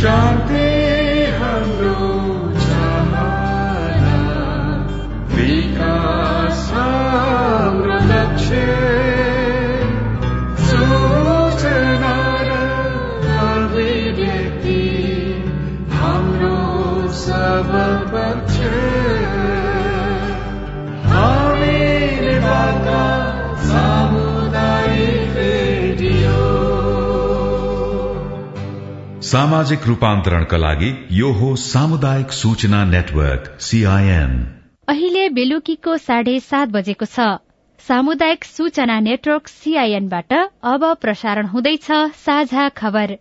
[0.00, 0.65] शान्ति
[29.27, 34.31] सामाजिक रूपान्तरणका लागि यो हो सामुदायिक सूचना नेटवर्क सीआईएन
[34.87, 37.25] अहिले बेलुकीको साढे सात बजेको छ।
[37.87, 43.17] सामुदायिक सूचना नेटवर्क सीआईएनबाट अब प्रसारण हुँदैछ साझा खबर।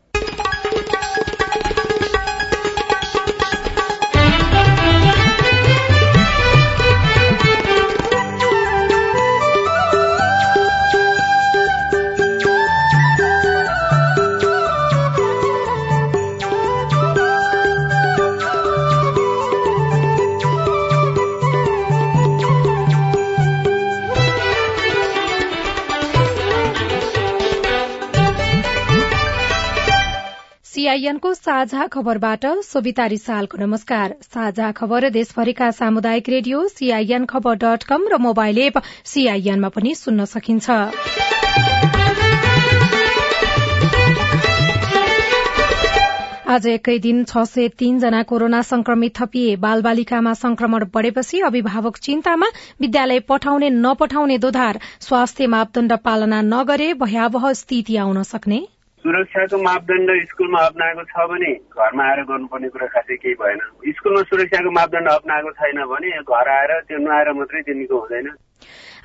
[30.97, 38.07] सीआईएनको साझा खबरबाट सोभिता रिसालको नमस्कार। साझा खबर देशभरिका सामुदायिक radio CIN Khabar dot com
[38.09, 40.71] र मोबाइल एप सीआईएनमा पनि सुन्न सकिन्छ।
[46.49, 52.49] आज एकै दिन छ सय तीनजना कोरोना संक्रमित थपिए। बाल बालिकामा संक्रमण बढ़ेपछि अभिभावक चिन्तामा
[52.81, 58.63] विद्यालय पठाउने नपठाउने दोधार। स्वास्थ्य मापदण्ड पालना नगरे भयावह स्थिति आउन सक्ने।
[59.07, 63.61] सुरक्षाको मापदण्ड स्कुलमा अप्नाएको छ भने घरमा आएर गर्नुपर्ने कुरा खासै केही भएन।
[63.95, 68.27] स्कुलमा सुरक्षाको मापदण्ड अप्नाएको छैन भने घर आएर त्यो नआएर मात्रै त्यो निको हुँदैन।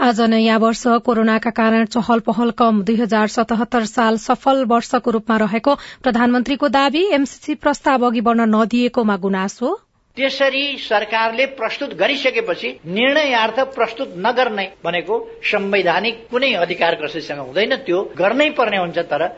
[0.01, 5.37] आज नयाँ वर्ष कोरोनाका कारण चहल पहल कम। दुई हजार सतहत्तर साल सफल वर्षको रूपमा
[5.37, 9.69] रहेको प्रधानमन्त्रीको दावी एमसीसी प्रस्ताव अघि बढ़न नदिएकोमा गुनासो।
[10.17, 18.49] त्यसरी सरकारले प्रस्तुत गरिसकेपछि निर्णयार्थ प्रस्तुत नगर्ने भनेको संवैधानिक कुनै अधिकार कसैसँग हुँदैन। त्यो गर्नै
[18.57, 19.29] पर्ने हुन्छ तर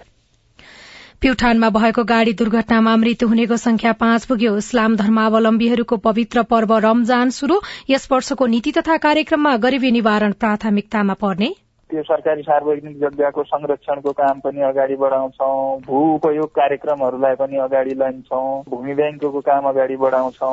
[1.23, 7.59] प्युठानमा भएको गाड़ी दुर्घटनामा मृत्यु हुनेको संख्या पाँच पुग्यो। इस्लाम धर्मावलम्बीहरूको पवित्र पर्व रमजान शुरू
[7.89, 11.50] यस वर्षको नीति तथा कार्यक्रममा गरिबी निवारण प्राथमिकतामा पर्ने।
[11.89, 18.44] त्यो सरकारी सार्वजनिक जग्गाको संरक्षणको काम पनि अगाडि बढाउँछौ। भू उपयोग कार्यक्रमहरूलाई पनि अगाडि लान्छौ।
[18.69, 20.51] भूमि ब्याङ्कको काम अगाडि बढाउँछौ।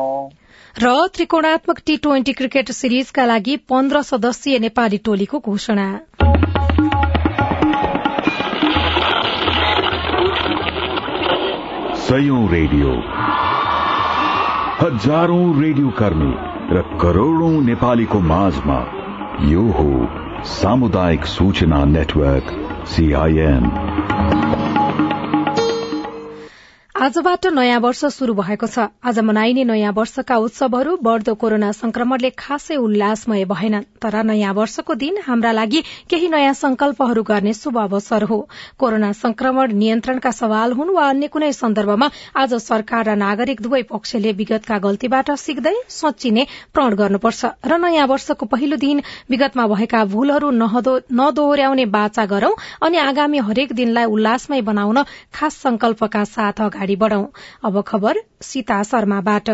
[0.83, 5.89] र त्रिकोणात्मक टी ट्वेन्टी क्रिकेट सिरिजका लागि पन्ध्र सदस्यीय नेपाली टोलीको घोषणा।
[12.11, 12.93] सयौं रेडियो।
[14.81, 16.33] हजारौं रेडियो कर्मी
[16.77, 18.79] र करोड़ौं नेपालीको माझमा
[19.45, 19.91] यो हो
[20.45, 22.53] सामुदायिक सूचना नेटवर्क
[22.87, 23.71] सीआईएन
[27.01, 32.77] आजबाट नयाँ वर्ष शुरू भएको छ। आज मनाइने नयाँ वर्षका उत्सवहरू बढ़दो कोरोना संक्रमणले खासै
[32.77, 35.81] उल्लासमय भएनन् तर नयाँ वर्षको दिन हाम्रा लागि
[36.11, 38.39] केही नयाँ संकल्पहरू गर्ने शुभ अवसर हो।
[38.77, 44.33] कोरोना संक्रमण नियन्त्रणका सवाल हुन् वा अन्य कुनै सन्दर्भमा आज सरकार र नागरिक दुवै पक्षले
[44.37, 49.01] विगतका गल्तीबाट सिक्दै सोचिने प्रण गर्नुपर्छ र नयाँ वर्षको पहिलो दिन
[49.31, 52.53] विगतमा भएका भूलहरू नदोहोर्याउने बाचा गरौं
[52.85, 57.27] अनि आगामी हरेक दिनलाई उल्लासमय बनाउन खास संकल्पका साथ अगाडि बढ़ौं।
[57.65, 59.51] अब खबर सीता शर्माबाट।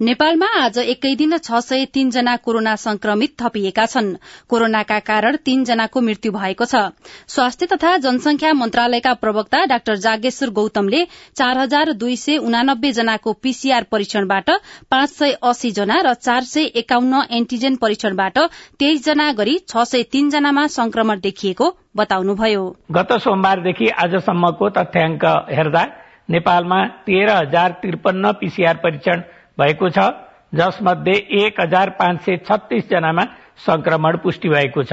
[0.00, 4.14] नेपालमा आज एकै दिन छ सय तीनजना कोरोना संक्रमित थपिएका छन्।
[4.48, 6.82] कोरोनाका कारण तीनजनाको मृत्यु भएको छ।
[7.26, 11.04] स्वास्थ्य तथा जनसंख्या मन्त्रालयका प्रवक्ता डाक्टर जागेश्वर गौतमले
[11.36, 14.50] चार हजार दुई सय उनानब्बे जनाको पीसीआर परीक्षणबाट
[14.90, 18.38] पाँच सय अस्सी जना र चार सय एकाउन्न एन्टीजेन परीक्षणबाट
[18.78, 25.90] तेइस जना गरी छ सय तीनजनामा संक्रमण देखिएको बताउनुभयो। गत सोमबारदेखि आजसम्मको तथ्याङ्क हेर्दा
[26.28, 29.20] नेपालमा तेह्र हजार त्रिपन्न पीसीआर परीक्षण
[29.58, 30.08] भएको छ
[30.54, 33.24] जसमध्ये एक हजार पाँच सय छत्तीस जनामा
[33.58, 34.92] संक्रमण पुष्टि भएको छ।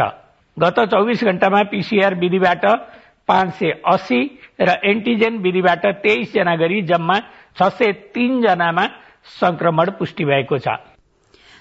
[0.58, 2.66] गत चौविस घण्टामा पीसीआर विधिबाट
[3.28, 4.22] पाँच सय अस्सी
[4.62, 7.20] र एन्टिजेन विधिबाट तेइस जना गरी जम्मा
[7.60, 8.86] छ सय तीन जनामा
[9.40, 10.78] संक्रमण पुष्टि भएको छ।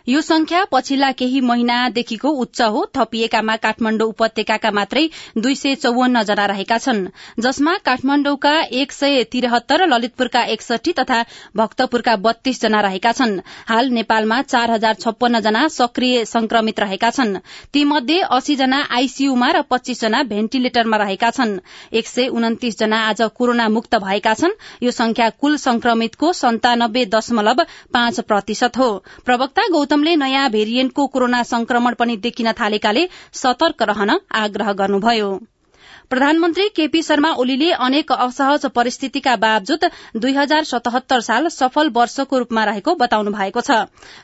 [0.09, 5.05] यो संख्या पछिल्ला केही महिनादेखिको उच्च हो। थपिएकामा काठमाण्डु उपत्यकाका मात्रै
[5.39, 7.07] दुई सय चौवन्न जना रहेका छन्
[7.41, 11.23] जसमा काठमाण्डुका एक सय तिरहत्तर ललितपुरका एकसठी तथा
[11.57, 17.37] भक्तपुरका बत्तीस जना रहेका छन्। हाल नेपालमा चार हजार छप्पन्न जना सक्रिय संक्रमित रहेका छन्।
[17.73, 21.59] तीमध्ये अस्सी जना आईसीयूमा र पच्चीस जना भेन्टिलेटरमा रहेका छन्।
[21.93, 27.65] एक सय उन्तिस जना आज कोरोना मुक्त भएका छन्। यो संख्या कुल संक्रमितको सन्तानब्बे दशमलव
[27.93, 28.93] पाँच प्रतिशत हो।
[29.25, 35.29] प्रवक्ता गौतमले नयाँ भेरिएन्टको कोरोना संक्रमण पनि देखिन थालेकाले सतर्क रहन आग्रह गर्नुभयो।
[36.11, 39.85] प्रधानमन्त्री केपी शर्मा ओलीले अनेक असहज परिस्थितिका बावजुद
[40.17, 43.79] दुई हजार सतहत्तर साल सफल वर्षको रूपमा रहेको बताउनु भएको छ।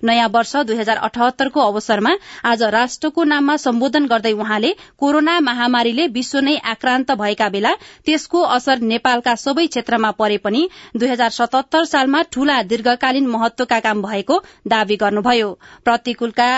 [0.04, 2.12] नयाँ वर्ष दुई हजार अठहत्तरको अवसरमा
[2.44, 7.74] आज राष्ट्रको नाममा सम्बोधन गर्दै उहाँले कोरोना महामारीले विश्व नै आक्रान्त भएका बेला
[8.06, 10.62] त्यसको असर नेपालका सबै क्षेत्रमा परे पनि
[10.96, 15.50] दुई हजार सतहत्तर सालमा ठूला दीर्घकालीन महत्वका काम भएको दावी गर्नुभयो।
[15.84, 16.48] प्रतिकूलका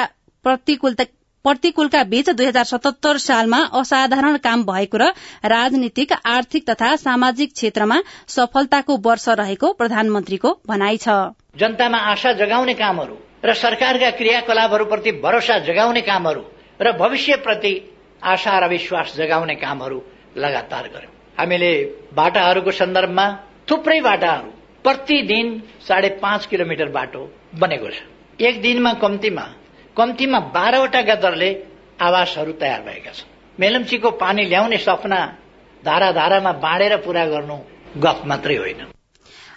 [1.44, 5.08] बीच दुई हजार सतहत्तर सालमा असाधारण काम भएको र
[5.44, 7.96] राजनीतिक आर्थिक तथा सामाजिक क्षेत्रमा
[8.28, 11.08] सफलताको वर्ष रहेको प्रधानमन्त्रीको भनाइ छ।
[11.56, 16.42] जनतामा आशा जगाउने कामहरू र सरकारका क्रियाकलापहरूप्रति भरोसा जगाउने कामहरू
[16.80, 17.72] र भविष्यप्रति
[18.22, 19.98] आशा र विश्वास जगाउने कामहरू
[20.36, 21.72] लगातार गर्यौं। हामीले
[22.14, 23.26] बाटाहरूको सन्दर्भमा
[23.70, 24.50] थुप्रै बाटाहरू
[24.84, 25.48] प्रतिदिन
[25.88, 27.22] साढे पाँच किलोमिटर बाटो
[27.58, 27.98] बनेको छ।
[28.40, 29.44] एक दिनमा कम्तीमा
[29.96, 31.50] कम्तीमा बाह्रवटा गदरले
[32.00, 33.28] आवासहरू तयार भएका छन्।
[33.60, 35.20] मेलम्चीको पानी ल्याउने सपना
[35.82, 37.56] धारा धारामा बाँडेर पूरा गर्नु
[38.00, 38.80] गफ मात्रै होइन।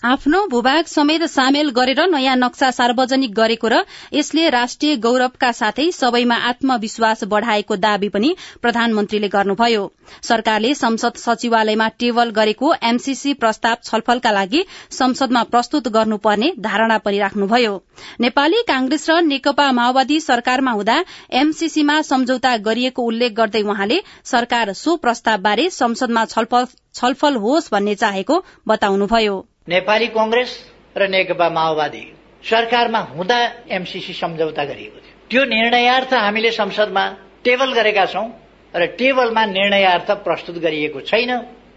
[0.05, 3.77] आफ्नो भूभाग समेत सामेल गरेर नयाँ नक्सा सार्वजनिक गरेको र
[4.13, 8.29] यसले राष्ट्रिय गौरवका साथै सबैमा आत्मविश्वास बढ़ाएको दावी पनि
[8.61, 9.87] प्रधानमन्त्रीले गर्नुभयो।
[10.23, 14.61] सरकारले संसद सचिवालयमा टेबल गरेको एमसीसी प्रस्ताव छलफलका लागि
[14.91, 17.73] संसदमा प्रस्तुत गर्नुपर्ने धारणा पनि राख्नुभयो।
[18.19, 20.99] नेपाली कांग्रेस र नेकपा माओवादी सरकारमा हुँदा
[21.41, 23.99] एमसीसीमा सम्झौता गरिएको उल्लेख गर्दै उहाँले
[24.33, 29.35] सरकार सो प्रस्तावबारे संसदमा छलफल होस् भन्ने चाहेको बताउनुभयो।
[29.67, 30.51] नेपाली कंग्रेस
[30.97, 32.01] र नेकपा माओवादी
[32.43, 37.05] सरकारमा हुँदा एमसीसी सम्झौता गरिएको थियो। त्यो निर्णयार्थ हामीले संसदमा
[37.43, 38.25] टेबल गरेका छौं
[38.73, 41.31] र टेबलमा निर्णयार्थ प्रस्तुत गरिएको छैन।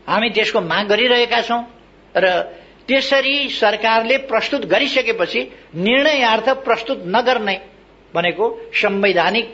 [0.04, 1.60] हामी त्यसको माग गरिरहेका छौं
[2.14, 2.26] र
[2.88, 5.40] त्यसरी सरकारले प्रस्तुत गरिसकेपछि
[5.80, 7.56] निर्णयार्थ प्रस्तुत नगर्ने
[8.14, 8.44] भनेको
[8.74, 9.46] संवैधानिक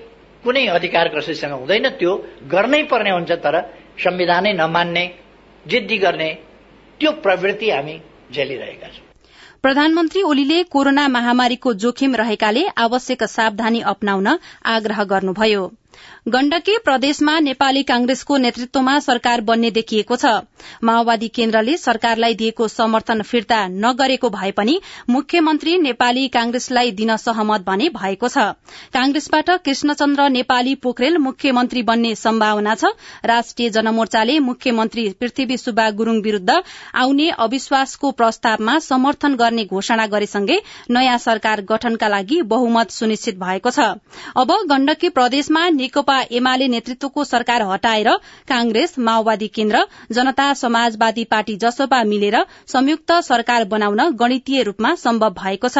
[0.45, 2.13] कुनै अधिकार कसैसँग हुँदैन। त्यो
[2.51, 3.55] गर्नै पर्ने हुन्छ तर
[4.03, 5.05] संविधानै नमान्ने
[5.67, 6.31] जिद्दी गर्ने
[7.01, 7.97] त्यो प्रवृत्ति हामी
[8.33, 9.13] झेलिरहेका छौं।
[9.63, 14.29] प्रधानमन्त्री ओलीले कोरोना महामारीको जोखिम रहेकाले आवश्यक सावधानी अप्नाउन
[14.65, 15.73] आग्रह गर्नुभयो।
[16.27, 20.27] गण्डकी प्रदेशमा नेपाली कांग्रेसको नेतृत्वमा सरकार बन्ने देखिएको छ।
[20.83, 24.79] माओवादी केन्द्रले सरकारलाई दिएको समर्थन फिर्ता नगरेको भए पनि
[25.11, 28.47] मुख्यमन्त्री नेपाली कांग्रेसलाई दिन सहमत भने भएको छ।
[28.95, 32.95] कांग्रेसबाट कृष्णचन्द्र नेपाली पोखरेल मुख्यमन्त्री बन्ने सम्भावना छ।
[33.25, 36.57] राष्ट्रिय जनमोर्चाले मुख्यमन्त्री पृथ्वी सुब्बा गुरूङ विरूद्ध
[36.97, 40.59] आउने अविश्वासको प्रस्तावमा समर्थन गर्ने घोषणा गरेसँगै
[40.91, 43.93] नयाँ सरकार गठनका लागि बहुमत सुनिश्चित भएको छ।
[44.39, 48.09] अब गण्डकी प्रदेशमा नेकपा एमाले नेतृत्वको सरकार हटाएर
[48.49, 55.69] कांग्रेस माओवादी केन्द्र जनता समाजवादी पार्टी जसपा मिलेर संयुक्त सरकार बनाउन गणितीय रूपमा सम्भव भएको
[55.69, 55.79] छ।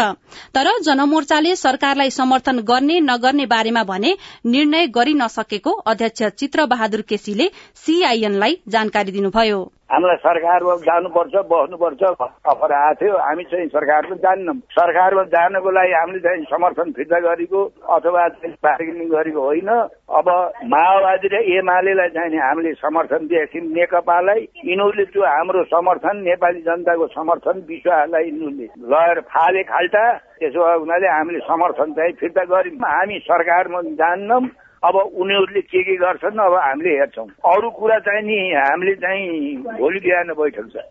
[0.55, 4.17] तर जनमोर्चाले सरकारलाई समर्थन गर्ने नगर्ने बारेमा भने
[4.47, 7.51] निर्णय गरि नसकेको अध्यक्ष चित्र बहादुर केसीले
[7.87, 12.03] सीआईएनलाई जानकारी दिनुभयो। हामीलाई सरकारमा जानुपर्छ बस्नुपर्छ
[12.51, 17.61] अफर आएको थियो हामी चाहिँ सरकारमा जान्नौँ। सरकारमा जानको लागि हामीले चाहिँ समर्थन फिर्ता गरेको
[17.95, 18.27] अथवा
[18.67, 19.71] बार्गेनिङ गरेको होइन।
[20.19, 20.29] अब
[20.67, 27.07] माओवादी र एमालेलाई चाहिँ हामीले समर्थन दिएका थियौँ। नेकपालाई यिनीहरूले त्यो हाम्रो समर्थन नेपाली जनताको
[27.15, 30.05] समर्थन विश्वासलाई यिनीहरूले लगेर फाले खाल्टा।
[30.43, 34.43] त्यसो भए हुनाले हामीले समर्थन चाहिँ फिर्ता गर्यौँ। हामी सरकारमा जान्नौँ।
[34.85, 40.01] अब उनीहरूले के के गर्छन् अब हामीले हेर्छौँ। अरू कुरा चाहिँ नि हामीले चाहिँ भोलि
[40.01, 40.85] बिहान बैठक छ।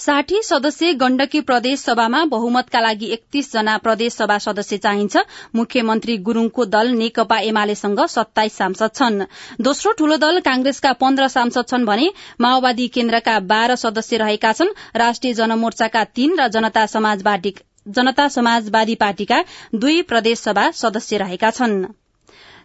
[0.00, 5.16] साठी सदस्य गण्डकी प्रदेश सभामा बहुमतका लागि एकतीस जना प्रदेश सभा सदस्य चाहिन्छ।
[5.54, 9.22] मुख्यमन्त्री गुरूङको दल नेकपा एमालेसँग सत्ताइस सांसद छन्।
[9.60, 12.10] दोस्रो ठूलो दल कांग्रेसका पन्ध्र सांसद छन् भने
[12.40, 17.54] माओवादी केन्द्रका बाह्र सदस्य रहेका छन्। राष्ट्रिय जनमोर्चाका तीन र जनता समाजवादी
[17.88, 19.44] जनता समाजवादी पार्टीका
[19.74, 21.82] दुई प्रदेशसभा सदस्य रहेका छन्।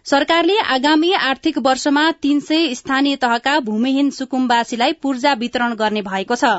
[0.06, 6.50] सरकारले आगामी आर्थिक वर्षमा तीन सय स्थानीय तहका भूमिहीन सुकुम्बासीलाई पूर्जा वितरण गर्ने भएको छ।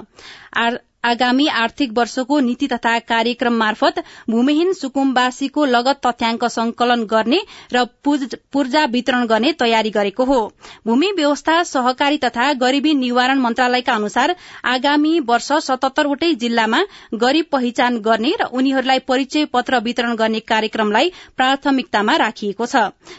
[1.03, 7.39] आगामी आर्थिक वर्षको नीति तथा कार्यक्रम मार्फत भूमिहीन सुकुम्बासीको लगत तथ्याङ्क संकलन गर्ने
[7.73, 10.39] र पूर्जा वितरण गर्ने तयारी गरेको हो।
[10.87, 14.35] भूमि व्यवस्था सहकारी तथा गरीबी निवारण मन्त्रालयका अनुसार
[14.65, 16.81] आगामी वर्ष सतहत्तरवटै जिल्लामा
[17.15, 22.75] गरीब पहिचान गर्ने र उनीहरूलाई परिचय पत्र वितरण गर्ने कार्यक्रमलाई प्राथमिकतामा राखिएको छ।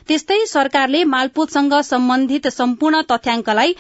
[0.08, 3.74] त्यस्तै सरकारले मालपोतसँग सम्बन्धित सम्पूर्ण तथ्याङ्कलाई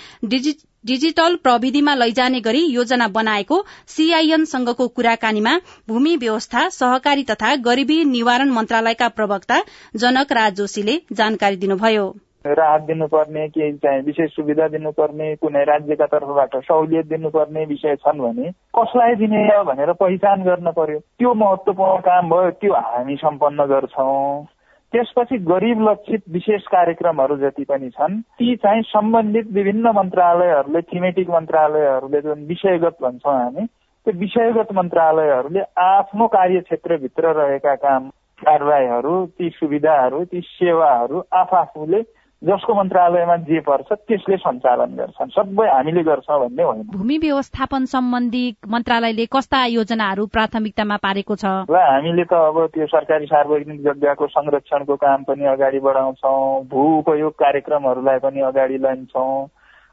[0.88, 5.56] डिजिटल प्रविधिमा लैजाने गरी योजना बनाएको सीआईएनसँगको कुराकानीमा
[5.88, 9.60] भूमि व्यवस्था सहकारी तथा गरीबी निवारण मन्त्रालयका प्रवक्ता
[9.96, 12.06] जनक राज जोशीले जानकारी दिनुभयो।
[12.46, 18.50] राहत दिनुपर्ने केही चाहिँ विशेष सुविधा दिनुपर्ने कुनै राज्यका तर्फबाट सहुलियत दिनुपर्ने विषय छन् भने
[18.78, 24.44] कसलाई दिने भनेर पहिचान गर्न पर्यो। त्यो महत्वपूर्ण काम भयो त्यो हामी सम्पन्न गर्छौं।
[24.92, 32.20] त्यसपछि गरिब लक्षित विशेष कार्यक्रमहरू जति पनि छन् ती चाहिँ सम्बन्धित विभिन्न मन्त्रालयहरूले थिमेटिक मन्त्रालयहरूले
[32.20, 40.40] जुन विषयगत भन्छौँ हामी त्यो विषयगत मन्त्रालयहरूले आफ्नो कार्यक्षेत्रभित्र रहेका काम कारवाहीहरू ती सुविधाहरू ती
[40.40, 42.02] सेवाहरू आफूले
[42.42, 48.44] जसको मन्त्रालयमा जे पर्छ त्यसले सञ्चालन गर्छन्। सबै हामीले गर्छ भन्ने होइन। भूमि व्यवस्थापन सम्बन्धी
[48.68, 51.44] मन्त्रालयले कस्ता योजनाहरू प्राथमिकतामा पारेको छ?
[51.66, 57.32] ल हामीले त अब त्यो सरकारी सार्वजनिक जग्गाको संरक्षणको काम पनि अगाडि बढाउँछौँ भू उपयोग
[57.32, 59.46] कार्यक्रमहरूलाई पनि अगाडि लान्छौँ।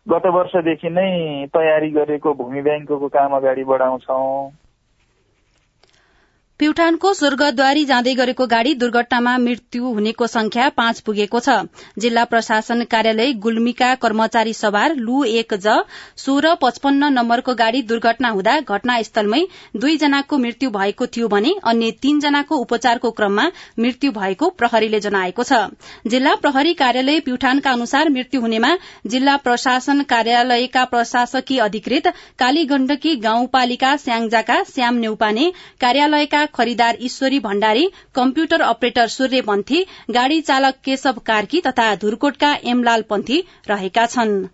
[0.06, 1.10] गत वर्षदेखि नै
[1.50, 4.52] तयारी गरेको भूमि ब्याङ्कको काम अगाडि बढाउँछौँ।
[6.60, 11.56] प्युठानको स्वर्गद्वारी जाँदै गरेको गाड़ी दुर्घटनामा मृत्यु हुनेको संख्या पाँच पुगेको छ।
[12.00, 15.74] जिल्ला प्रशासन कार्यालय गुल्मीका कर्मचारी सवार लु एक ज
[16.18, 19.42] सोह्र पचपन्न नम्बरको गाड़ी दुर्घटना हुँदा घटनास्थलमै
[19.78, 25.60] दुईजनाको मृत्यु भएको थियो भने अन्य तीनजनाको उपचारको क्रममा मृत्यु भएको प्रहरीले जनाएको छ।
[26.08, 28.72] जिल्ला प्रहरी कार्यालय प्युठानका अनुसार मृत्यु हुनेमा
[29.08, 32.10] जिल्ला प्रशासन कार्यालयका प्रशासकीय अधिकृत
[32.40, 40.76] कालीगण्डकी गाउँपालिका स्याङजाका श्याम नेउपाने कार्यालयका खरिदार ईश्वरी भण्डारी कम्प्युटर अपरेटर सूर्य पन्थी गाड़ी चालक
[40.84, 44.48] केशव कार्की तथा धुरकोटका एमलाल पन्थी रहेका छनृ।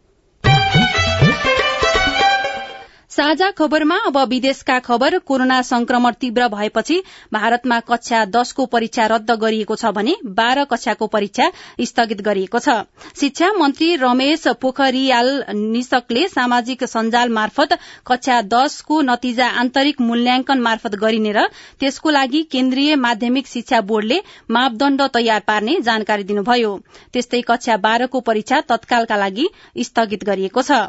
[3.12, 7.00] साझा खबरमा अब विदेशका खबर कोरोना संक्रमण तीव्र भएपछि
[7.34, 11.50] भारतमा कक्षा दशको परीक्षा रद्द गरिएको छ भने बाह्र कक्षाको परीक्षा
[11.82, 12.75] स्थगित गरिएको छ।
[13.15, 17.77] शिक्षा मन्त्री रमेश पोखरियाल निशकले सामाजिक सञ्जाल मार्फत
[18.08, 21.46] कक्षा दशको नतिजा आन्तरिक मूल्याङ्कन मार्फत गरिने र
[21.80, 26.72] त्यसको लागि केन्द्रीय माध्यमिक शिक्षा बोर्डले मापदण्ड तयार पार्ने जानकारी दिनुभयो।
[27.12, 29.50] त्यस्तै कक्षा बाह्रको परीक्षा तत्कालका लागि
[29.84, 30.82] स्थगित गरिएको छ।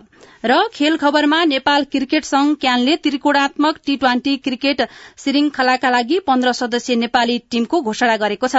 [0.45, 4.81] र खेल खबरमा नेपाल क्रिकेट संघ क्यानले त्रिकोणात्मक टी ट्वेन्टी क्रिकेट
[5.19, 8.57] श्रृंखलाका लागि पन्ध्र सदस्यीय नेपाली टीमको घोषणा गरेको छ।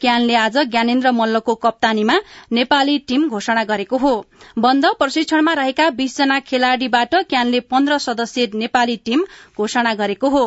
[0.00, 2.16] क्यानले आज ज्ञानेन्द्र मल्लको कप्तानीमा
[2.52, 4.12] नेपाली टीम घोषणा गरेको हो।
[4.58, 9.24] बन्द प्रशिक्षणमा रहेका बीसजना खेलाड़ीबाट क्यानले पन्ध्र सदस्यीय नेपाली टीम
[9.58, 10.44] घोषणा गरेको हो।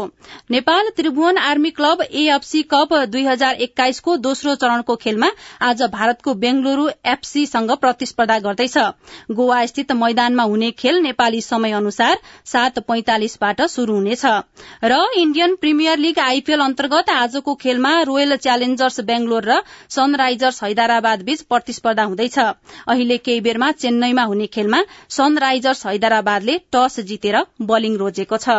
[0.52, 5.30] Nepal Tribhuvan army club AFC cup दुई हजार एक्काइसको दोस्रो चरणको खेलमा
[5.62, 8.78] आज भारतको बेंगलुरू एफसीसँग प्रतिस्पर्धा गर्दैछ।
[9.32, 14.26] गोवा स्थित मैदानमा हुने खेल नेपाली समय अनुसार सात पैंतालिसबाट शुरू हुनेछ।
[14.84, 21.42] र इण्डियन प्रिमियर लीग आईपीएल अन्तर्गत आजको खेलमा रोयल च्यालेन्जर्स बेंगलोर र सनराइजर्स हैदराबाद बीच
[21.46, 28.50] प्रतिस्पर्धा हुँदैछ। अहिले केही बेरमा चेन्नईमा हुने खेलमा सनराइजर्स हैदराबादले टस जितेर बलिङ रोजेको छ।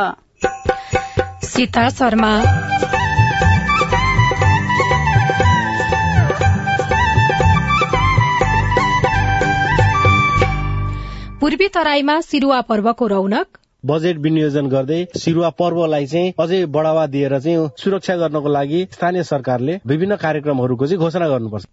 [11.41, 17.69] पूर्वी तराईमा सिरुवा पर्वको रौनक। बजेट विनियोजन गर्दै सिरुवा पर्वलाई चाहिँ अझै बढ़ावा दिएर चाहिँ
[17.79, 21.65] सुरक्षा गर्नको लागि स्थानीय सरकारले विभिन्न कार्यक्रमहरूको चाहिँ घोषणा गर्नुपर्छ।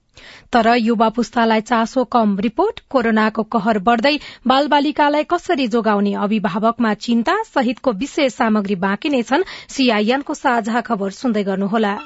[0.54, 4.16] तर युवा पुस्तालाई चासो कम रिपोर्ट कोरोनाको कहर बढ़दै
[4.48, 11.44] बालबालिकालाई कसरी जोगाउने अभिभावकमा चिन्ता सहितको विशेष सामग्री बाँकी नै छन्। सीआईएनको साझा खबर सुन्दै
[11.44, 11.98] गर्नुहोला।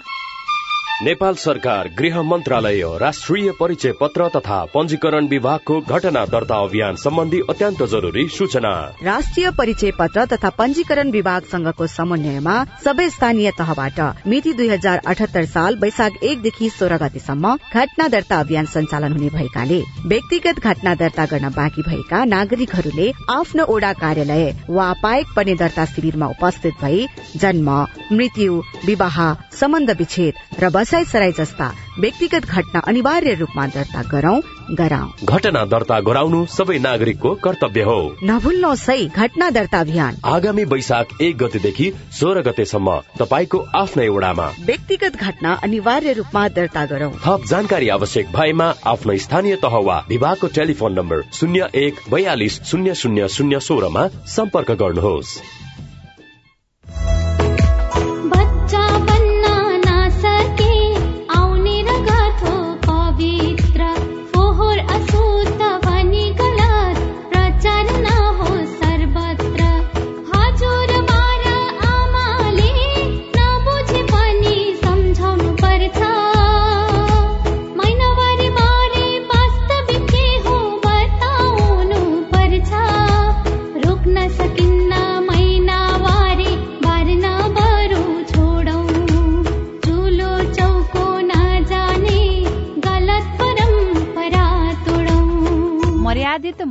[1.04, 7.84] नेपाल सरकार गृह मन्त्रालय राष्ट्रिय परिचय पत्र तथा पञ्जीकरण विभागको घटना दर्ता अभियान सम्बन्धी अत्यन्त
[7.84, 8.72] जरुरी सूचना।
[9.04, 15.78] राष्ट्रिय परिचय पत्र तथा पञ्जीकरण विभागसँगको समन्वयमा सबै स्थानीय तहबाट मिति दुई हजार अठहत्तर साल
[15.84, 21.88] वैशाख एकदेखि सोह्र गतिसम्म घटना दर्ता अभियान सञ्चालन हुने भएकाले व्यक्तिगत घटना दर्ता गर्न बाँकी
[21.88, 27.72] भएका नागरिकहरूले आफ्नो ओडा कार्यालय वा पाएक पर्ने दर्ता शिविरमा उपस्थित भई जन्म
[28.12, 29.18] मृत्यु विवाह
[29.62, 31.66] सम्बन्ध विच्छेद र बसाई सराई जस्ता
[32.00, 34.40] व्यक्तिगत घटना अनिवार्य रूपमा दर्ता गरौं
[34.78, 41.22] गराउँ। घटना दर्ता गराउनु सबै नागरिकको कर्तव्य हो। नभुल्नु सही घटना दर्ता अभियान। आगामी वैशाख
[41.22, 47.90] एक गतेदेखि सोह्र गतेसम्म तपाईँको आफ्नै ओडामा। व्यक्तिगत घटना अनिवार्य रूपमा दर्ता गरौं। थप जानकारी
[47.90, 53.60] आवश्यक भएमा आफ्नो स्थानीय तह वा विभागको टेलिफोन नम्बर शून्य एक बयालिस शून्य शून्य शून्य
[53.62, 55.38] सोह्रमा सम्पर्क गर्नुहोस्।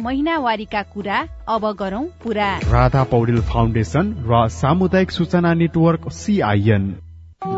[0.09, 1.17] महिनावारीका कुरा
[1.49, 6.87] अब गरौं पूरा। राधा पौडेल फाउन्डेशन र सामुदायिक सूचना नेटवर्क सीआईएन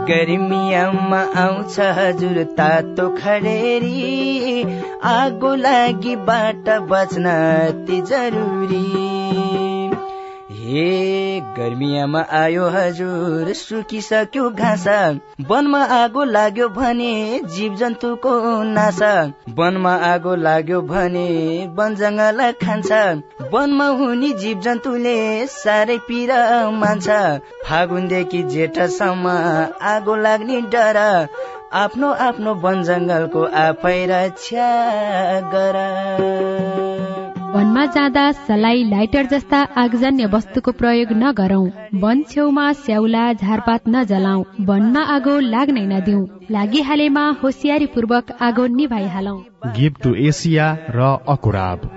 [0.09, 4.62] गर्मियामा आउँछ हजुर तातो खडेरी।
[5.04, 9.50] आगो लागि बाट बच्न अति जरुरी।
[10.61, 14.87] हे गर्मियामा आयो हजुर सुकिसक्यो घाँस।
[15.50, 17.12] वनमा आगो लाग्यो भने
[17.55, 18.33] जीव जन्तुको
[18.73, 19.12] नासा।
[19.61, 21.25] वनमा आगो लाग्यो भने
[21.79, 22.93] वन जङ्गल खान्छ।
[23.55, 25.17] वनमा हुने जीव जन्तुले
[25.55, 26.35] साह्रै पिर
[26.83, 27.09] मान्छ।
[27.64, 29.35] फागुनदेखि जेठसम्म
[29.95, 31.02] आगो लाग्ने डर।
[31.85, 34.71] आफ्नो आफ्नो वन जङ्गलको आफै रक्षा
[35.57, 36.89] गर।
[37.52, 41.64] वनमा जाँदा सलाई लाइटर जस्ता आगजन्य वस्तुको प्रयोग नगरौं।
[42.00, 49.37] वन छेउमा स्याउला झारपात नजलाऊ वनमा आगो लाग्नै नदिऊ लागिहालेमा होसियारी पूर्वक आगो निभाइहालौ।
[49.78, 51.90] गिभ टु एसिया र अकुराब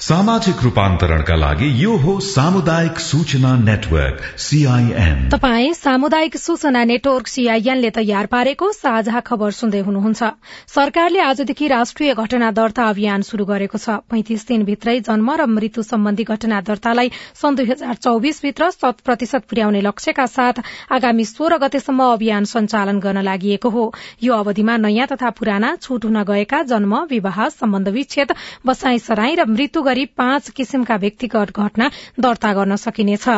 [0.00, 8.26] सामाजिक रूपान्तरणका लागि यो हो सामुदायिक सूचना नेटवर्क सीआईएन तपाई सामुदायिक सूचना नेटवर्क सीआईएनले तयार
[8.26, 10.22] पारेको साझा खबर सुन्दै हुनुहुन्छ।
[10.68, 16.24] सरकारले आजदेखि राष्ट्रिय घटना दर्ता अभियान शुरू गरेको छ। पैंतिस दिनभित्रै जन्म र मृत्यु सम्बन्धी
[16.28, 17.10] घटना दर्तालाई
[17.40, 20.60] सन् दुई हजार चौविसभित्र शत प्रतिशत पुर्याउने लक्ष्यका साथ
[20.92, 23.88] आगामी सोह्र गतेसम्म अभियान सञ्चालन गर्न लागि हो।
[24.22, 28.36] यो अवधिमा नयाँ तथा पुराना छूट हुन गएका जन्म विवाह सम्बन्ध विच्छेद
[28.66, 31.90] बसाई सराई र मृत्यु गरी पाँच किसिमका व्यक्तिगत घटना
[32.20, 33.28] दर्ता गर्न सकिनेछ।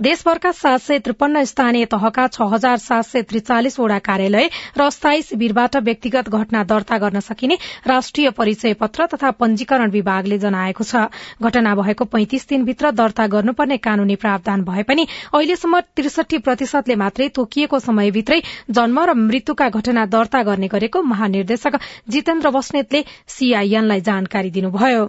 [0.00, 4.48] देशभरका सात सय त्रिपन्न स्थानीय तहका छ हजार सात सय त्रिचालिसवटा कार्यालय
[4.78, 10.84] र अस्थायी शिविरबाट व्यक्तिगत घटना दर्ता गर्न सकिने राष्ट्रिय परिचय पत्र तथा पंजीकरण विभागले जनाएको
[10.84, 11.06] छ।
[11.42, 17.78] घटना भएको पैंतिस दिनभित्र दर्ता गर्नुपर्ने कानूनी प्रावधान भए पनि अहिलेसम्म त्रिसठी प्रतिशतले मात्रै तोकिएको
[17.80, 25.04] समयभित्रै जन्म र मृत्युका घटना दर्ता गर्ने गरेको महानिर्देशक जितेन्द्र बस्नेतले सीआईएनलाई जानकारी दिनुभयो।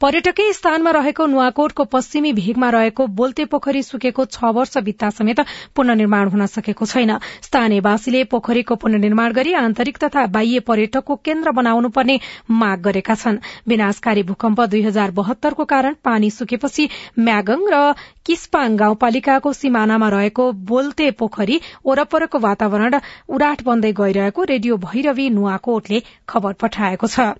[0.00, 5.40] पर्यटकीय स्थानमा रहेको नुवाकोटको पश्चिमी भेगमा रहेको बोल्ते पोखरी सुकेको छ वर्ष बित्ता समेत
[5.76, 7.12] पुननिर्माण हुन सकेको छैन।
[7.42, 12.18] स्थानीयवासीले पोखरीको पुननिर्माण गरी आन्तरिक तथा बाह्य पर्यटकको केन्द्र बनाउनुपर्ने
[12.52, 13.38] माग गरेका छन्।
[13.68, 16.88] विनाशकारी भूकम्प दुई हजार बहत्तरको कारण पानी सुकेपछि
[17.20, 17.82] म्यागङ र
[18.26, 22.98] किस्पाङ गाउँपालिकाको सिमानामा रहेको बोल्ते पोखरी वरपरको वातावरण
[23.28, 27.30] उराट बन्दै गइरहेको रेडियो भैरवी नुवाकोटले खबर पठाएको छ।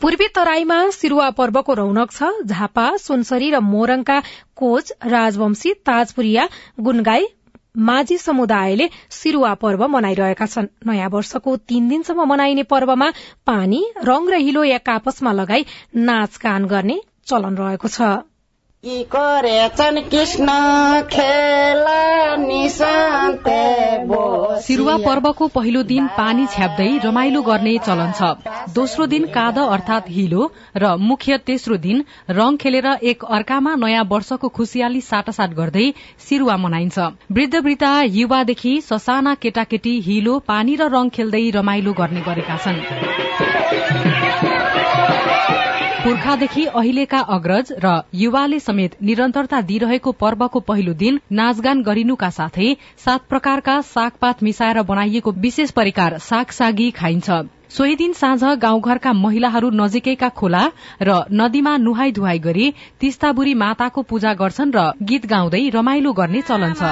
[0.00, 4.18] पूर्वी तराईमा सिरुवा पर्वको रौनक छ झापा सुनसरी र मोरङका
[4.56, 6.48] कोच राजवंशी ताजपुरिया
[6.80, 7.26] गुनगाई
[7.76, 13.08] माझी समुदायले सिरुवा पर्व मनाइरहेका छन्। नयाँ वर्षको तीन दिनसम्म मनाइने पर्वमा
[13.46, 15.64] पानी रंग र हिलो एक आपसमा लगाई
[15.96, 18.00] नाचगान गर्ने चलन रहेको छ।
[24.60, 28.30] सिरुवा पर्वको पहिलो दिन पानी छ्याप्दै रमाइलो गर्ने चलन छ।
[28.74, 34.48] दोस्रो दिन काद अर्थात हिलो र मुख्य तेस्रो दिन रंग खेलेर एक अर्कामा नयाँ वर्षको
[34.48, 35.86] खुशियाली साटासाट गर्दै
[36.28, 36.98] सिरुवा मनाइन्छ।
[37.32, 43.81] वृद्ध वृद्धा युवादेखि ससाना केटाकेटी हिलो पानी र रंग खेल्दै रमाइलो गर्ने गरेका छन्।
[46.04, 52.70] पुर्खादेखि अहिलेका अग्रज र युवाले समेत निरन्तरता दिइरहेको पर्वको पहिलो दिन नाचगान गरिनुका साथै
[53.04, 57.28] सात प्रकारका सागपात मिसाएर बनाइएको विशेष परिकार साग सागी खाइन्छ।
[57.70, 60.62] सोही दिन साँझ गाउँघरका महिलाहरू नजिकैका खोला
[61.02, 62.66] र नदीमा नुहाई धुवाई गरी
[63.00, 66.82] तिस्ताबुरी माताको पूजा गर्छन् र गीत गाउँदै रमाइलो गर्ने चलन छ।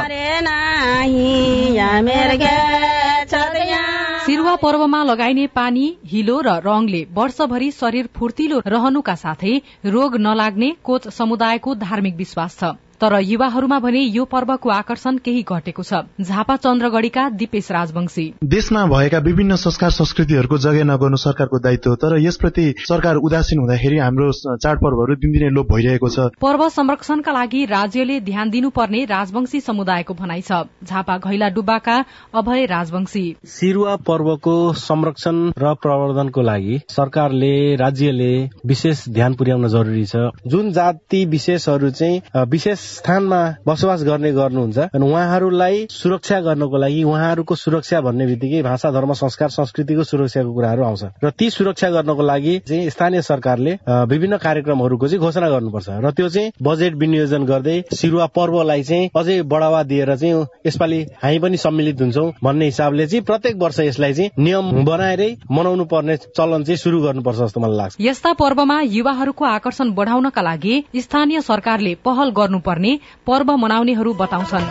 [4.30, 9.54] सिरुवा पर्वमा लगाइने पानी हिलो र रंगले वर्षभरि शरीर फूर्तिलो रहनुका साथै
[9.86, 15.82] रोग नलाग्ने कोच समुदायको धार्मिक विश्वास छ। तर युवाहरूमा भने यो पर्वको आकर्षण केही घटेको
[15.82, 21.96] छ। झापा चन्द्रगढ़ीका दिपेश राजवंशी। देशमा भएका विभिन्न संस्कार संस्कृतिहरूको जगे नगर्नु सरकारको दायित्व हो
[21.96, 28.20] तर यसप्रति सरकार उदासीन हुँदाखेरि हाम्रो चाडपर्वहरू दिनदिनै लोप भइरहेको छ। पर्व संरक्षणका लागि राज्यले
[28.20, 31.96] ध्यान दिनुपर्ने राजवंशी समुदायको भनाइ छ। झापा घैला डुब्बाका
[32.34, 38.32] अभय राजवंशी। सिरुवा पर्वको संरक्षण र प्रवर्धनको लागि सरकारले राज्यले
[38.66, 45.10] विशेष ध्यान पुर्याउन जरुरी छ। जुन जाति विशेषहरू चाहिँ विशेष स्थानमा बसोबास गर्ने गर्नुहुन्छ अनि
[45.10, 51.02] उहाँहरूलाई सुरक्षा गर्नको लागि उहाँहरूको सुरक्षा भन्ने बित्तिकै भाषा धर्म संस्कार संस्कृतिको सुरक्षाको कुराहरू आउँछ।
[51.24, 53.72] र ती सुरक्षा गर्नको लागि चाहिँ स्थानीय सरकारले
[54.10, 59.40] विभिन्न कार्यक्रमहरूको चाहिँ घोषणा गर्नुपर्छ। र त्यो चाहिँ बजेट विनियोजन गर्दै सिरुवा पर्वलाई चाहिँ अझै
[59.42, 64.30] बढावा दिएर चाहिँ यसपालि हामी पनि सम्मिलित हुन्छौ भन्ने हिसाबले चाहिँ प्रत्येक वर्ष यसलाई चाहिँ
[64.38, 69.92] नियम बनाएरै मनाउनु पर्ने चलन चाहिँ शुरू गर्नुपर्छ जस्तो मलाई लाग्छ। यस्ता पर्वमा युवाहरूको आकर्षण
[69.94, 74.66] बढ़ाउनका लागि स्थानीय सरकारले पहल गर्नुपर्ने गर्ने पर्व मनाउनेहरू बताउँछन्।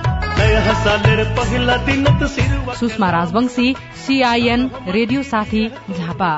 [2.73, 3.73] सुषमा राजवंशी
[4.05, 6.31] सीआईएन रेडियो साथी झापा।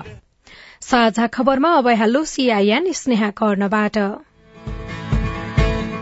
[0.82, 3.98] साझा खबरमा अब हेलो सीआईएन स्नेहा कर्णबाट।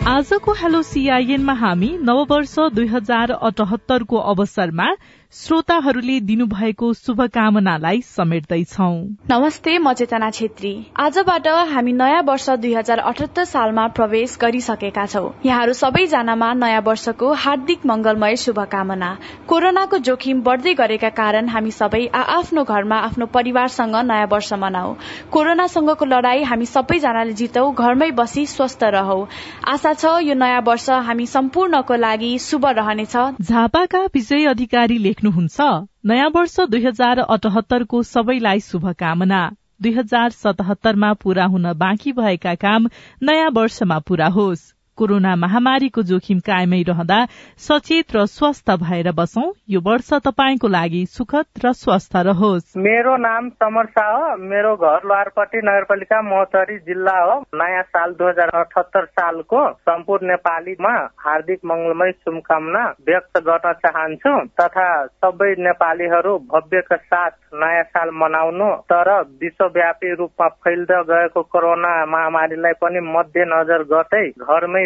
[0.08, 4.88] आजको हेलो सीआईएनमा हामी नववर्ष दुई हजार अठहत्तरको अवसरमा
[5.34, 8.86] श्रोताहरूले दिनुभएको शुभकामनालाई समेट्दैछौ।
[9.30, 15.30] नमस्ते म चेतना छेत्री। आजबाट हामी नयाँ वर्ष दुई हजार अठहत्तर सालमा प्रवेश गरिसकेका छौँ।
[15.46, 19.10] यहाँहरू सबैजनामा नयाँ वर्षको हार्दिक मंगलमय शुभकामना।
[19.48, 24.96] कोरोनाको जोखिम बढ्दै गरेका कारण हामी सबै आफ्नो घरमा आफ्नो परिवारसँग नयाँ वर्ष मनाऊ
[25.32, 29.20] कोरोनासँगको लडाई हामी सबैजनाले जितौ घरमै बसी स्वस्थ रहौ।
[29.68, 35.62] आशा छ यो नयाँ वर्ष हामी सम्पूर्णको लागि शुभ रहनेछ। झापाका विजय अधिकारी लेख्नुहुन्छ
[36.06, 39.40] नयाँ वर्ष दुई हजार अठहत्तरको सबैलाई शुभकामना।
[39.82, 42.88] दुई हजार सतहत्तरमा पूरा हुन बाँकी भएका काम
[43.24, 47.20] नयाँ वर्षमा पूरा होस्। कोरोना महामारीको जोखिम कायमै रहँदा
[47.60, 53.50] सचेत र स्वस्थ भएर बसौं। यो वर्ष तपाईँको लागि सुखद र स्वस्थ रहोस्। मेरो नाम
[53.56, 59.06] समर शाह हो। मेरो घर लोहारपट्टि नगरपालिका मोहतरी जिल्ला हो। नयाँ साल दुई हजार अठहत्तर
[59.14, 64.90] सालको सम्पूर्ण नेपालीमा हार्दिक मंगलमय शुभकामना व्यक्त गर्न चाहन्छु तथा
[65.24, 73.00] सबै नेपालीहरू भव्यका साथ नयाँ साल मनाउनु तर विश्वव्यापी रूपमा फैलिँदै गएको कोरोना महामारीलाई पनि
[73.10, 74.86] मध्यनजर गर्दै घरमै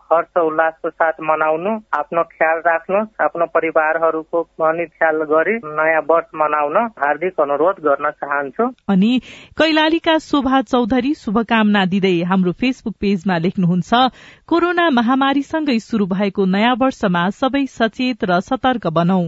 [0.11, 6.77] हर्ष उल्लासको साथ मनाउनु आफ्नो ख्याल राख्नु आफ्नो परिवारहरूको पनि ख्याल गरी नयाँ वर्ष मनाउन
[6.99, 9.11] हार्दिक अनुरोध गर्न चाहन्छु। अनि
[9.57, 14.01] कैलालीका शोभा चौधरी शुभकामना दिँदै हाम्रो फेसबुक पेजमा लेख्नुहुन्छ
[14.47, 19.21] कोरोना महामारीसँगै शुरू भएको नयाँ वर्षमा सबै सचेत र सतर्क बनौ।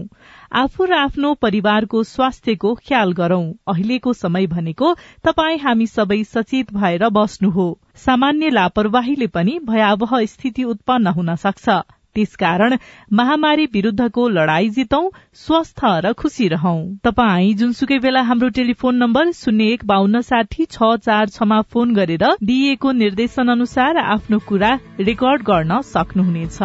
[0.54, 4.92] आफू र आफ्नो परिवारको स्वास्थ्यको ख्याल गरौं। अहिलेको समय भनेको
[5.24, 7.66] तपाई हामी सबै सचेत भएर बस्नु हो।
[7.96, 11.82] सामान्य लापरवाहीले पनि भयावह स्थिति उत्पन्न हुन सक्छ।
[12.16, 12.76] त्यसकारण
[13.12, 19.72] महामारी विरूद्धको लड़ाई जितौं स्वस्थ र खुशी रहौं। तपाई जुनसुकै बेला हाम्रो टेलिफोन नम्बर शून्य
[19.72, 25.80] एक बान्न साठी छ चार छमा फोन गरेर दिइएको निर्देशन अनुसार आफ्नो कुरा रेकर्ड गर्न
[25.90, 26.58] सक्नुहुनेछ।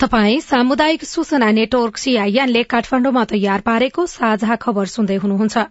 [0.00, 5.66] तपाई सामुदायिक सूचना नेटवर्क सीआईएनले काठमाण्डुमा तयार पारेको साझा खबर सुन्दै हुनुहुन्छ।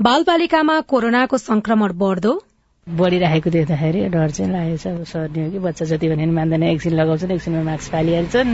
[0.00, 2.40] बाल बालिकामा कोरोनाको संक्रमण बढ़दो
[2.86, 7.32] बढ़िरहेको देख्दाखेरि डर चाहिँ लागेको छ सर्ने हो कि बच्चा जति भने मान्दैन एकछिन लगाउँछन्
[7.32, 8.50] एकछिनमा मास्क फालिहाल्छन्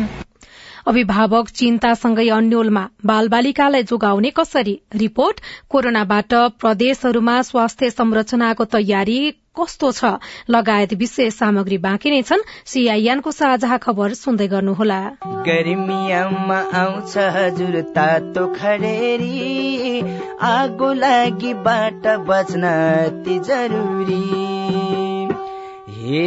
[0.88, 4.80] अभिभावक चिन्तासँगै अन्यलमा बाल बालिकालाई जोगाउने कसरी?
[4.94, 9.18] रिपोर्ट कोरोनाबाट प्रदेशहरूमा स्वास्थ्य संरचनाको तयारी
[9.60, 10.04] कस्तो छ?
[10.50, 18.46] लगायत विशेष सामग्री बाँकी नै छन्। सीआईएनको साझा खबर सुन्दै गर्नुहोला। गर्मियामा आउँछ हजुर तातो
[18.46, 20.00] खडेरी।
[20.40, 22.62] आगो लागि बाट बच्न
[23.48, 25.17] जरुरी।
[26.00, 26.26] हे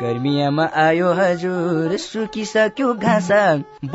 [0.00, 3.30] गर्मियामा आयो हजुर सुकिसक्यो घाँस।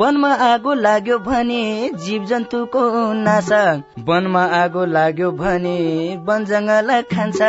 [0.00, 1.62] वनमा आगो लाग्यो भने
[2.04, 2.82] जीव जन्तुको
[3.22, 3.62] नासा।
[4.10, 5.74] वनमा आगो लाग्यो भने
[6.28, 7.42] वन जङ्गल खान्छ।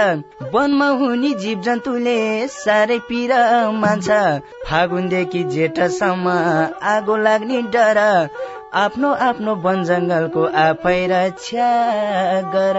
[0.55, 2.17] वनमा हुने जीव जन्तुले
[2.55, 3.35] साह्रै पिर
[3.77, 4.09] मान्छ।
[4.65, 6.35] फागुनदेखि जेठसम्म
[6.95, 8.03] आगो लाग्ने डर।
[8.85, 11.71] आफ्नो आफ्नो वन जङ्गलको आफै रक्षा
[12.57, 12.77] गर।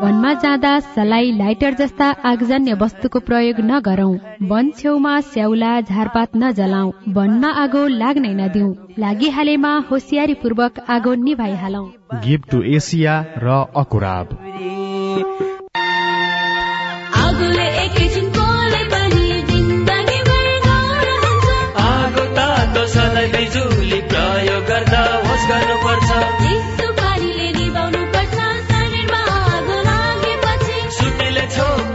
[0.00, 4.14] वनमा जाँदा सलाई लाइटर जस्ता आगजन्य वस्तुको प्रयोग नगरौं।
[4.48, 11.84] वन छेउमा स्याउला झारपात नजलाऊ वनमा आगो लाग्नै नदिऊ लागिहालेमा होसियारी पूर्वक आगो निभाइहालौ।
[12.26, 14.36] गिफ्ट टु एसिया र अकुराब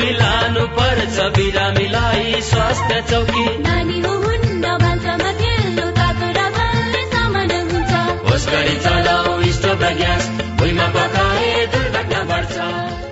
[0.04, 7.94] बिलानु पर्छ बिरामीलाई स्वास्थ्य चौकी। नानी हुन्न भान्सामा खेल्नु तातो र बल्ने सामान हुन्छ।
[8.26, 10.28] होस गरी चलाऊ स्टोभ र ग्यास
[10.60, 12.58] भुइँमा पकाए दुर्घटना बढ्छ।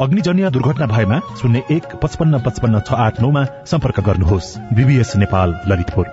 [0.01, 6.05] अग्निजन्य दुर्घटना भएमा शून्य एक पचपन्न पचपन्न छ आठ नौमा सम्पर्क गर्नुहोस्। बीबीएस नेपाल ललितपुर।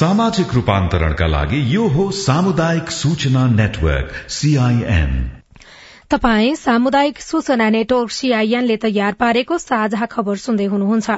[0.00, 5.12] सामाजिक रूपान्तरणका लागि यो हो सामुदायिक सूचना नेटवर्क सीआईएन
[6.10, 11.14] तपाई सामुदायिक सूचना नेटवर्क सीआईएनले तयार पारेको साझा खबर सुन्दै हुनुहुन्छ।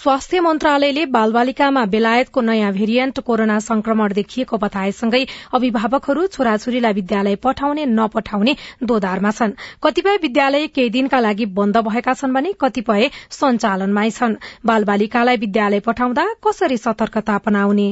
[0.00, 5.22] स्वास्थ्य मन्त्रालयले बालबालिकामा बेलायतको नयाँ भेरिएन्ट कोरोना संक्रमण देखिएको बताएसँगै
[5.56, 12.34] अभिभावकहरू छोराछोरीलाई विद्यालय पठाउने नपठाउने दोधारमा छन्। कतिपय विद्यालय केही दिनका लागि बन्द भएका छन्
[12.34, 17.90] भने कतिपय सञ्चालनमै छन्। बालबालिकालाई विद्यालय पठाउँदा कसरी सतर्कता अपनाउने?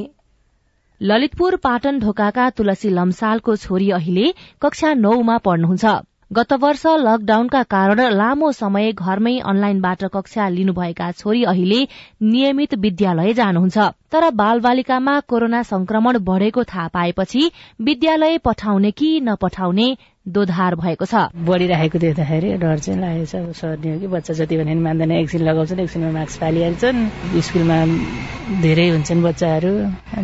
[1.01, 6.01] ललितपुर पाटन ढोकाका तुलसी लम्सालको छोरी अहिले कक्षा नौमा पढ्नुहुन्छ।
[6.37, 11.81] गत वर्ष लकडाउनका कारण लामो समय घरमै अनलाइनबाट कक्षा लिनुभएका छोरी अहिले
[12.23, 13.79] नियमित विद्यालय जानुहुन्छ।
[14.13, 19.87] तर बालबालिकामा कोरोना संक्रमण बढ़ेको थाहा पाएपछि विद्यालय पठाउने कि नपठाउने
[20.27, 24.75] दोधार भएको छ। बढिरहेको देख्दाखेरि डर चाहिँ लागेको छ सर्ने हो कि बच्चा जति भने
[24.81, 26.99] मान्दैन एकछिन लगाउँछन् एकछिनमा मास्क फालिहाल्छन्
[27.47, 27.79] स्कुलमा
[28.65, 29.73] धेरै हुन्छन् बच्चाहरू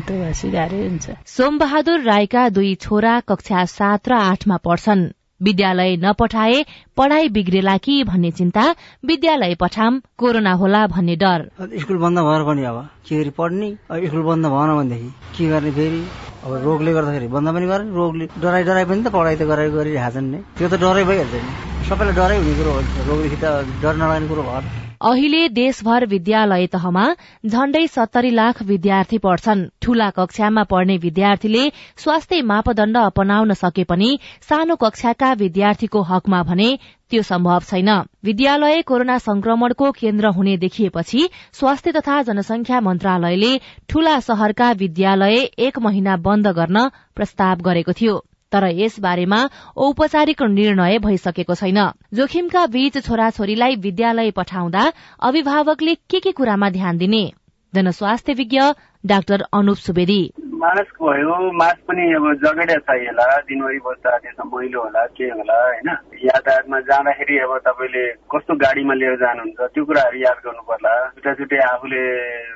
[0.09, 5.09] त्यो गाह्रै हुन्छ। सोमबहादुर राईका दुई छोरा कक्षा सात र आठमा पढ्छन्।
[5.43, 6.65] विद्यालय नपठाए
[6.97, 8.65] पढ़ाई बिग्रेला कि भन्ने चिन्ता
[9.07, 11.49] विद्यालय पठाम कोरोना होला भन्ने डर।
[11.81, 13.71] स्कुल बन्द भएर पनि अब के पढ्ने
[14.09, 16.03] स्कुल बन्द भएन भनेदेखि के गर्ने फेरि?
[16.45, 20.15] अब रोगले गर्दाखेरि बन्द पनि गर्ने रोगले डराइ डराइ पनि त पढाइ त गराइ गरिरहेको
[20.15, 21.53] छन् नि। त्यो त डरै भइहाल्छ नि।
[21.89, 23.45] सबैलाई डरै हुने कुरो हो। रोगदेखि त
[23.83, 27.05] डर नलाग्ने कुरो भयो अहिले देशभर विद्यालय तहमा
[27.47, 31.63] झण्डै सत्तरी लाख विद्यार्थी पढ्छन्। ठूला कक्षामा पढ्ने विद्यार्थीले
[31.97, 34.11] स्वास्थ्य मापदण्ड अपनाउन सके पनि
[34.49, 36.69] सानो कक्षाका विद्यार्थीको हकमा भने
[37.11, 37.89] त्यो सम्भव छैन।
[38.25, 43.53] विद्यालय कोरोना संक्रमणको केन्द्र हुने देखिएपछि स्वास्थ्य तथा जनसंख्या मन्त्रालयले
[43.89, 51.55] ठूला शहरका विद्यालय एक महिना बन्द गर्न प्रस्ताव गरेको थियो। तर यसबारेमा औपचारिक निर्णय भइसकेको
[51.55, 57.33] छैन। जोखिमका बीच छोराछोरीलाई विद्यालय पठाउँदा अभिभावकले के के कुरामा ध्यान दिने?
[57.75, 58.61] जनस्वास्थ्य विज्ञ
[59.07, 60.23] डाक्टर अनुप सुवेदी।
[60.61, 65.89] मास्क भयो मास्क पनि अब जगेडा चाहिएला दिनभरि बस्दा त्यसमा मैलो होला के होला होइन?
[66.25, 71.61] यातायातमा जाँदाखेरि अब तपाईँले कस्तो गाडीमा लिएर जानुहुन्छ त्यो कुराहरू याद गर्नु पर्ला छुट्टा छुट्टै
[71.65, 72.03] आफूले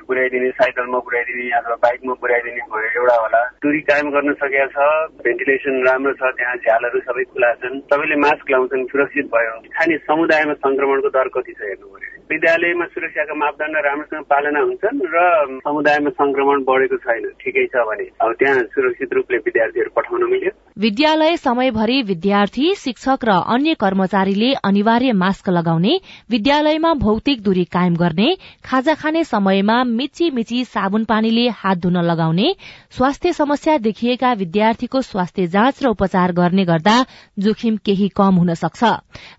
[0.05, 4.77] पुर्याइदिने साइकलमा पुर्याइदिने अथवा बाइकमा पुर्याइदिने भयो एउटा होला। दूरी कायम गर्न सकेका छ
[5.25, 10.53] भेन्टिलेसन राम्रो छ त्यहाँ झ्यालहरू सबै खुला छन्। तपाईँले मास्क लाउँछन् सुरक्षित भयो। स्थानीय समुदायमा
[10.67, 12.14] संक्रमणको दर कति छ हेर्नु पर्यो?
[12.29, 15.17] विद्यालयमा सुरक्षाका मापदण्ड राम्रोसँग पालना हुन्छन् र
[15.61, 21.37] समुदायमा संक्रमण बढेको छैन। ठिकै छ भने अब त्यहाँ सुरक्षित रूपले विद्यार्थीहरू पठाउन मिल्यो। विद्यालय
[21.37, 25.93] समयभरि विद्यार्थी शिक्षक र अन्य कर्मचारीले अनिवार्य मास्क लगाउने
[26.31, 28.29] विद्यालयमा भौतिक दूरी कायम गर्ने
[28.65, 32.55] खाजा खाने समयमा मिची मिची साबुन पानीले हात धुन लगाउने
[32.89, 36.97] स्वास्थ्य समस्या देखिएका विद्यार्थीको स्वास्थ्य जाँच र उपचार गर्ने गर्दा
[37.39, 38.83] जोखिम केही कम हुन सक्छ।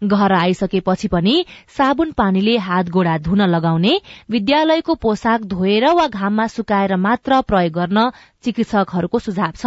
[0.04, 1.44] घर आइसकेपछि पनि
[1.76, 8.10] साबुन पानीले हात गोडा धुन लगाउने विद्यालयको पोसाक धोएर वा घाममा सुकाएर मात्र प्रयोग गर्न
[8.42, 9.66] चिकित्सकहरूको सुझाव छ।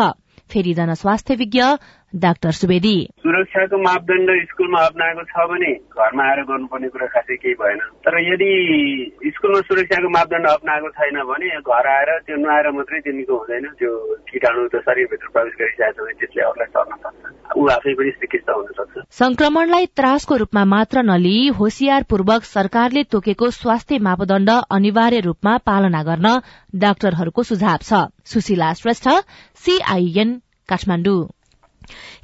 [0.49, 1.63] फेरि जनस्वास्थ्य विज्ञ
[2.13, 7.79] डाक्टर सुवेदी। सुरक्षाको मापदण्ड स्कुलमा अप्नाएको छ भने घरमा आएर गर्नुपर्ने कुरा खासै केही भएन।
[8.05, 8.51] तर यदि
[9.35, 13.91] स्कुलमा सुरक्षाको मापदण्ड अप्नाएको छैन भने घर आएर त्यो नआएर मात्रै त्यो निको हुँदैन। त्यो
[14.31, 18.53] किटाणु त शरीरभित्र प्रवेश गरिसकेको छ भने त्यसले अरूलाई सर्न सक्छ। ऊ आफै पनि चिकित्सा
[18.53, 25.57] हुन सक्छ। संक्रमणलाई त्रासको रूपमा मात्र नलिई होसियार पूर्वक सरकारले तोकेको स्वास्थ्य मापदण्ड अनिवार्य रूपमा
[25.65, 26.27] पालना गर्न
[26.75, 29.09] डाक्टरहरूको सुझाव छ। सुशीला श्रेष्ठ
[29.63, 31.21] सीआईएन काठमाडौँ।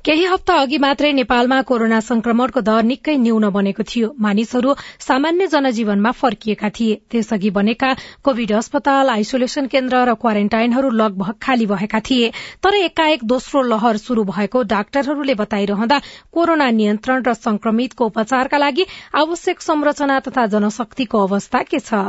[0.05, 6.11] केही हप्ता अघि मात्रै नेपालमा कोरोना संक्रमणको दर निकै न्यून बनेको थियो। मानिसहरू सामान्य जनजीवनमा
[6.11, 12.31] फर्किएका थिए। त्यसअघि बनेका कोविड अस्पताल आइसोलेशन केन्द्र र क्वारेन्टाइनहरू लगभग खाली भएका थिए।
[12.63, 16.01] तर एकाएक दोस्रो लहर शुरू भएको डाक्टरहरूले बताइरहँदा
[16.31, 22.05] कोरोना नियन्त्रण र संक्रमितको उपचारका लागि आवश्यक संरचना तथा जनशक्तिको अवस्था के छ?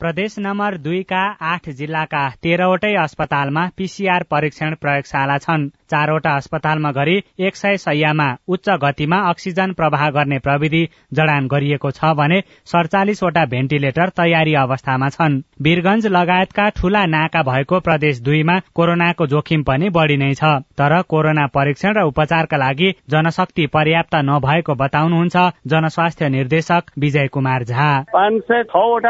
[0.00, 7.56] प्रदेश नम्बर दुईका आठ जिल्लाका तेह्रवटै अस्पतालमा पीसीआर परीक्षण प्रयोगशाला छन्। चारवटा अस्पतालमा गरी एक
[7.56, 10.82] सय सयमा उच्च गतिमा अक्सिजन प्रवाह गर्ने प्रविधि
[11.12, 12.38] जडान गरिएको छ भने
[12.72, 19.90] सडचालिसवटा भेन्टिलेटर तयारी अवस्थामा छन्। वीरगंज लगायतका ठूला नाका भएको प्रदेश दुईमा कोरोनाको जोखिम पनि
[19.98, 26.94] बढ़ी नै छ। तर कोरोना परीक्षण र उपचारका लागि जनशक्ति पर्याप्त नभएको बताउनुहुन्छ जनस्वास्थ्य निर्देशक
[26.98, 28.62] विजय कुमार झा। पाँच सय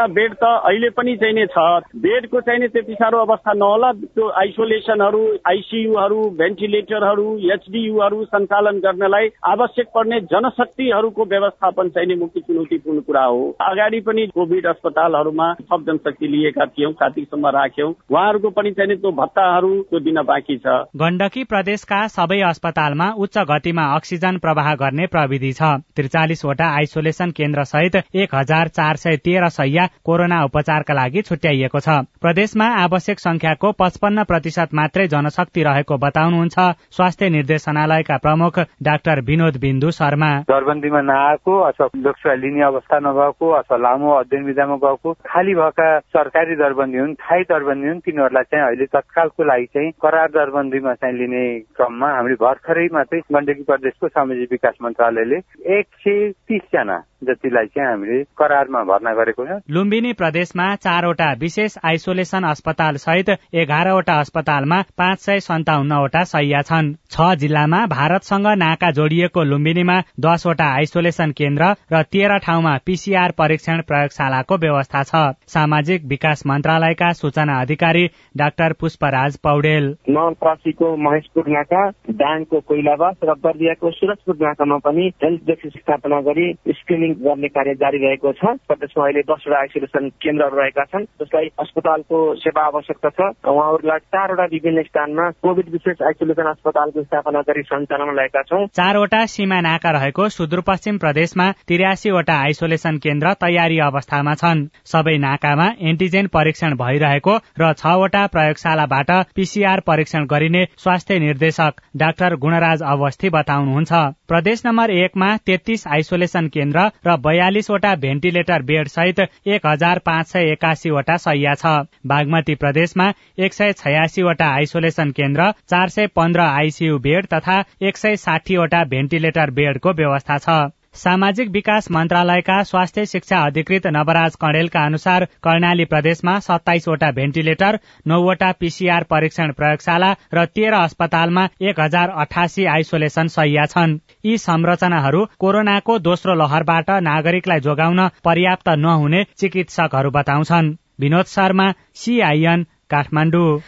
[0.09, 1.59] बेड त अहिले पनि चाहिने छ।
[1.99, 9.87] बेडको चाहिने त्यति साह्रो अवस्था नहोला। त्यो आइसोलेसनहरू आइसियुहरू भेन्टिलेटर भेन्टिलेटरहरू एचडियुहरू सञ्चालन गर्नलाई आवश्यक
[9.95, 16.65] पर्ने जनशक्तिहरूको व्यवस्थापन चाहिने मुख्य चुनौतीपूर्ण कुरा हो। अगाडि पनि कोविड अस्पतालहरूमा थप जनशक्ति लिएका
[16.67, 22.39] थियौँ कार्तिकसम्म राख्यौँ। उहाँहरूको पनि चाहिने त्यो भत्ताहरू त्यो दिन बाँकी छ। गण्डकी प्रदेशका सबै
[22.49, 28.95] अस्पतालमा उच्च गतिमा अक्सिजन प्रवाह गर्ने प्रविधि छ। त्रिचालिसवटा आइसोलेसन केन्द्र सहित एक हजार चार
[28.95, 31.89] सय तेह्र सय कोरोना उपचारका लागि छुट्याइएको छ।
[32.21, 36.57] प्रदेशमा आवश्यक संख्याको पचपन्न प्रतिशत मात्रै जनशक्ति रहेको बताउनुहुन्छ
[36.93, 43.77] स्वास्थ्य निर्देशनालयका प्रमुख डाक्टर विनोद बिन्दु शर्मा। दरबन्दीमा नआएको अथवा लोकसेवा लिने अवस्था नभएको अथवा
[43.77, 48.85] लामो अध्ययन विधामा गएको खाली भएका सरकारी दरबन्दी हुन् थायी दरबन्दी हुन् तिनीहरूलाई चाहिँ अहिले
[48.93, 54.77] तत्कालको लागि चाहिँ करार दरबन्दीमा चाहिँ लिने क्रममा हामीले भर्खरै मात्रै गण्डकी प्रदेशको सामाजिक विकास
[54.83, 55.37] मन्त्रालयले
[55.77, 62.43] एक सय तिसजना जतिलाई चाहिँ हामीले करारमा भर्ना गरेको छ। लुम्बिनी प्रदेशमा चारवटा विशेष आइसोलेसन
[62.49, 69.99] अस्पताल सहित एघारवटा अस्पतालमा पाँच सय सन्ताउन्नवटा सैया छन्। छ जिल्लामा भारतसँग नाका जोडिएको लुम्बिनीमा
[70.19, 77.59] दसवटा आइसोलेसन केन्द्र र तेह्र ठाउँमा पीसीआर परीक्षण प्रयोगशालाको व्यवस्था छ। सामाजिक विकास मन्त्रालयका सूचना
[77.61, 78.05] अधिकारी
[78.37, 81.83] डाक्टर पुष्पराज पौडेल। नवलपरासीको महेशपुर नाका
[82.21, 87.97] दाङको कोइलावास र बर्दियाको सुरजपुर नाकामा पनि हेल्थ डेस्क स्थापना गरी स्क्रिनिङ गर्ने कार्य जारी
[87.97, 93.99] रहेको छ प्रदेशमा अहिले दसवटा आइसोलेसन केन्द्रहरू रहेका छन् जसलाई अस्पतालको सेवा आवश्यकता छ। उहाँहरूलाई
[94.15, 99.91] चारवटा विभिन्न स्थानमा कोविड विशेष आइसोलेसन अस्पतालको स्थापना गरी सञ्चालन रहेका छौँ। चारवटा सीमा नाका
[99.91, 107.73] रहेको सुदूरपश्चिम प्रदेशमा तिरासीवटा आइसोलेसन केन्द्र तयारी अवस्थामा छन्। सबै नाकामा एन्टिजेन परीक्षण भइरहेको र
[107.73, 113.93] छवटा प्रयोगशालाबाट पीसीआर परीक्षण गरिने स्वास्थ्य निर्देशक डाक्टर गुणराज अवस्थी बताउनुहुन्छ।
[114.29, 119.19] प्रदेश नम्बर एकमा तेत्तीस आइसोलेसन केन्द्र र बयालिसवटा भेन्टिलेटर बेड सहित
[119.55, 121.73] एक हजार पाँच सय एकासीवटा सैया छ।
[122.07, 123.11] बागमती प्रदेशमा
[123.45, 129.51] एक सय छयासीवटा आइसोलेसन केन्द्र चार सय पन्ध्र आइसियू बेड तथा एक सय साठीवटा भेन्टिलेटर
[129.51, 130.59] बेडको व्यवस्था छ।
[130.95, 139.03] सामाजिक विकास मन्त्रालयका स्वास्थ्य शिक्षा अधिकृत नवराज कणेलका अनुसार कर्णाली प्रदेशमा सत्ताइसवटा भेन्टिलेटर नौवटा पीसीआर
[139.09, 146.35] परीक्षण प्रयोगशाला र तेह्र अस्पतालमा एक हजार अठासी आइसोलेसन सैया छन्। यी संरचनाहरू कोरोनाको दोस्रो
[146.41, 153.59] लहरबाट नागरिकलाई जोगाउन पर्याप्त नहुने चिकित्सकहरू बताउँछन्। विनोद शर्मा सीआईएन काठमाडौँ।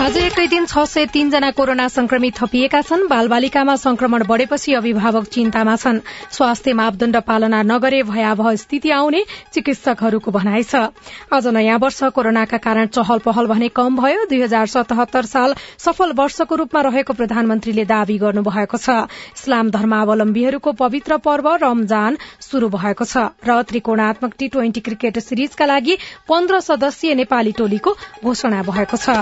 [0.00, 5.74] आज एकै दिन छ सय तीनजना कोरोना संक्रमित थपिएका छन्। बालबालिकामा संक्रमण बढ़ेपछि अभिभावक चिन्तामा
[5.76, 5.98] छन्।
[6.32, 9.20] स्वास्थ्य मापदण्ड पालना नगरे भयावह स्थिति आउने
[9.52, 10.88] चिकित्सकहरूको भनाइ छ।
[11.30, 16.12] आज नयाँ वर्ष कोरोनाका कारण चहल पहल भने कम भयो। दुई हजार सतहत्तर साल सफल
[16.16, 19.04] वर्षको रूपमा रहेको प्रधानमन्त्रीले दावी गर्नुभएको छ।
[19.36, 26.00] इस्लाम धर्मावलम्बीहरूको पवित्र पर्व रमजान शुरू भएको छ। र त्रिकोणात्मक टी ट्वेन्टी क्रिकेट सिरिजका लागि
[26.24, 29.20] पन्ध्र सदस्यीय नेपाली टोलीको घोषणा भएको छ।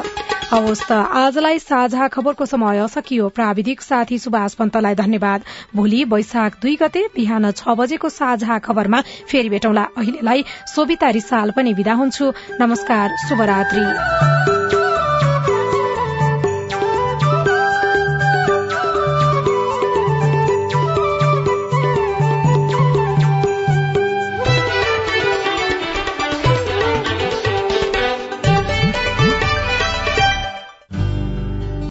[0.68, 6.76] हवस् त। आजलाई साझा खबरको समय सकियो। प्राविधिक साथी सुभाष पन्तलाई धन्यवाद। भोलि वैशाख दुई
[6.76, 9.00] गते बिहान छ बजेको साझा खबरमा
[9.32, 14.47] फेरि भेटौँला। अहिलेलाई सोभिता रिसाल पनि विदा हुन्छु। नमस्कार शुभरात्री।